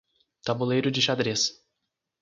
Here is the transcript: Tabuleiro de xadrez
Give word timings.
Tabuleiro 0.45 0.89
de 0.95 0.99
xadrez 1.05 1.41